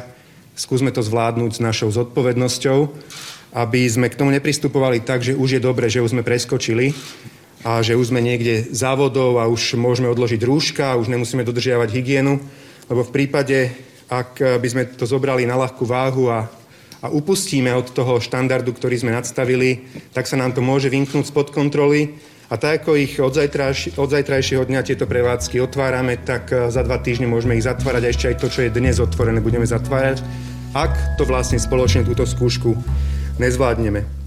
Skúsme 0.53 0.93
to 0.93 1.01
zvládnuť 1.01 1.57
s 1.57 1.61
našou 1.65 1.89
zodpovednosťou 1.89 2.79
aby 3.53 3.85
sme 3.85 4.09
k 4.09 4.17
tomu 4.17 4.33
nepristupovali 4.33 5.05
tak, 5.05 5.21
že 5.21 5.37
už 5.37 5.61
je 5.61 5.61
dobre, 5.61 5.93
že 5.93 6.01
už 6.01 6.17
sme 6.17 6.25
preskočili 6.25 6.97
a 7.63 7.85
že 7.85 7.95
už 7.95 8.11
sme 8.11 8.25
niekde 8.25 8.73
závodov 8.73 9.39
a 9.39 9.47
už 9.47 9.77
môžeme 9.77 10.09
odložiť 10.09 10.41
rúška 10.43 10.97
už 10.97 11.13
nemusíme 11.13 11.45
dodržiavať 11.45 11.89
hygienu, 11.93 12.41
lebo 12.89 13.05
v 13.05 13.15
prípade, 13.15 13.71
ak 14.09 14.41
by 14.59 14.69
sme 14.69 14.83
to 14.97 15.05
zobrali 15.05 15.45
na 15.45 15.61
ľahkú 15.61 15.85
váhu 15.85 16.33
a, 16.33 16.49
a 17.05 17.07
upustíme 17.13 17.71
od 17.77 17.93
toho 17.93 18.19
štandardu, 18.19 18.73
ktorý 18.73 19.05
sme 19.05 19.15
nadstavili, 19.15 19.85
tak 20.17 20.27
sa 20.27 20.41
nám 20.41 20.57
to 20.57 20.65
môže 20.65 20.89
vymknúť 20.89 21.29
spod 21.29 21.53
kontroly. 21.53 22.19
A 22.53 22.61
tak 22.61 22.85
ako 22.85 23.01
ich 23.01 23.17
od, 23.17 23.33
zajtrajši, 23.33 23.97
od 23.97 24.13
zajtrajšieho 24.13 24.69
dňa 24.69 24.85
tieto 24.85 25.09
prevádzky 25.09 25.57
otvárame, 25.65 26.21
tak 26.21 26.53
za 26.69 26.85
dva 26.85 27.01
týždne 27.01 27.25
môžeme 27.25 27.57
ich 27.57 27.65
zatvárať 27.65 28.03
a 28.05 28.13
ešte 28.13 28.29
aj 28.29 28.37
to, 28.45 28.49
čo 28.53 28.61
je 28.69 28.77
dnes 28.77 29.01
otvorené, 29.01 29.41
budeme 29.41 29.65
zatvárať, 29.65 30.21
ak 30.77 31.17
to 31.17 31.25
vlastne 31.25 31.57
spoločne 31.57 32.05
túto 32.05 32.29
skúšku 32.29 32.77
nezvládneme. 33.39 34.22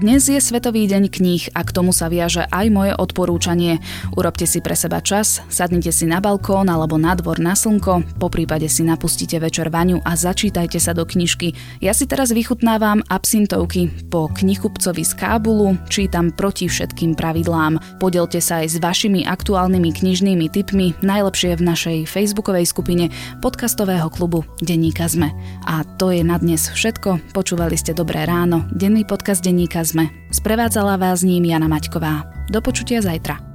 Dnes 0.00 0.24
je 0.32 0.40
Svetový 0.40 0.88
deň 0.88 1.12
kníh 1.12 1.52
a 1.52 1.60
k 1.60 1.76
tomu 1.76 1.92
sa 1.92 2.08
viaže 2.08 2.48
aj 2.48 2.72
moje 2.72 2.96
odporúčanie. 2.96 3.84
Urobte 4.16 4.48
si 4.48 4.64
pre 4.64 4.72
seba 4.72 5.04
čas, 5.04 5.44
sadnite 5.52 5.92
si 5.92 6.08
na 6.08 6.24
balkón 6.24 6.72
alebo 6.72 6.96
na 6.96 7.12
dvor 7.12 7.36
na 7.36 7.52
slnko, 7.52 8.16
po 8.16 8.32
prípade 8.32 8.64
si 8.72 8.80
napustite 8.80 9.36
večer 9.36 9.68
vaňu 9.68 10.00
a 10.00 10.16
začítajte 10.16 10.80
sa 10.80 10.96
do 10.96 11.04
knižky. 11.04 11.52
Ja 11.84 11.92
si 11.92 12.08
teraz 12.08 12.32
vychutnávam 12.32 13.04
absintovky. 13.12 13.92
Po 14.08 14.32
knihkupcovi 14.32 15.04
z 15.04 15.12
Kábulu 15.20 15.76
čítam 15.92 16.32
proti 16.32 16.72
všetkým 16.72 17.12
pravidlám. 17.12 18.00
Podelte 18.00 18.40
sa 18.40 18.64
aj 18.64 18.72
s 18.72 18.76
vašimi 18.80 19.28
aktuálnymi 19.28 20.00
knižnými 20.00 20.48
tipmi, 20.48 20.96
najlepšie 21.04 21.60
v 21.60 21.66
našej 21.76 21.98
facebookovej 22.08 22.64
skupine 22.64 23.12
podcastového 23.44 24.08
klubu 24.08 24.48
Denníka 24.64 25.12
Zme. 25.12 25.28
A 25.68 25.84
to 26.00 26.08
je 26.08 26.24
na 26.24 26.40
dnes 26.40 26.72
všetko. 26.72 27.36
Počúvali 27.36 27.76
ste 27.76 27.92
Dobré 27.92 28.24
ráno, 28.24 28.64
denný 28.72 29.04
podcast 29.04 29.44
Denníka 29.44 29.84
sme. 29.90 30.04
Sprevádzala 30.30 30.94
vás 30.94 31.26
ním 31.26 31.50
Jana 31.50 31.66
Maťková. 31.66 32.46
Do 32.46 32.62
počutia 32.62 33.02
zajtra. 33.02 33.50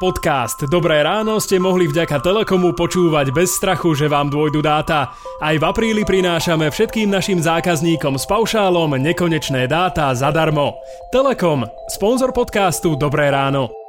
Podcast 0.00 0.64
Dobré 0.72 1.04
ráno 1.04 1.36
ste 1.44 1.60
mohli 1.60 1.84
vďaka 1.84 2.24
Telekomu 2.24 2.72
počúvať 2.72 3.36
bez 3.36 3.52
strachu, 3.52 3.92
že 3.92 4.08
vám 4.08 4.32
dôjdu 4.32 4.64
dáta. 4.64 5.12
Aj 5.44 5.52
v 5.52 5.60
apríli 5.60 6.08
prinášame 6.08 6.72
všetkým 6.72 7.12
našim 7.12 7.36
zákazníkom 7.36 8.16
s 8.16 8.24
paušálom 8.24 8.96
nekonečné 8.96 9.68
dáta 9.68 10.08
zadarmo. 10.16 10.80
Telekom, 11.12 11.68
sponzor 11.92 12.32
podcastu 12.32 12.96
Dobré 12.96 13.28
ráno. 13.28 13.79